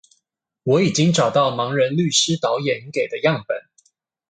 [0.63, 3.55] 我已經找到盲人律師導演給的樣本